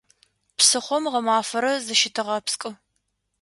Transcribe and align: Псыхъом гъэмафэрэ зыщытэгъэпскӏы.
Псыхъом 0.57 1.03
гъэмафэрэ 1.13 1.73
зыщытэгъэпскӏы. 1.85 2.69